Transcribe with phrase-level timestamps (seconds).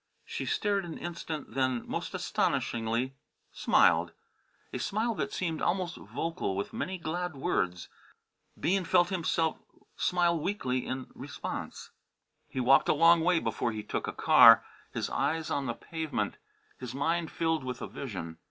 [0.25, 3.13] She stared an instant then most astonishingly
[3.51, 4.13] smiled,
[4.73, 7.87] a smile that seemed almost vocal with many glad words.
[8.59, 9.59] Bean felt himself
[9.95, 11.91] smile weakly in response.
[12.49, 16.37] He walked a long way before he took a car, his eyes on the pavement,
[16.79, 18.39] his mind filled with a vision.